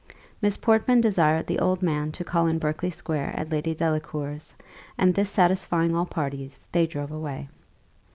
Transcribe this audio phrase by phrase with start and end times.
[0.41, 4.55] Miss Portman desired the old man to call in Berkley square at Lady Delacour's;
[4.97, 7.49] and this satisfying all parties, they drove away.